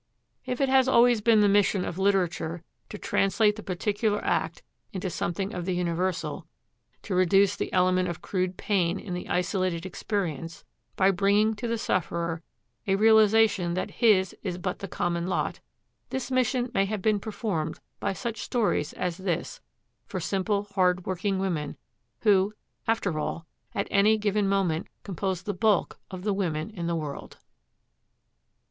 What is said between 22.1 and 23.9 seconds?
who, after all, at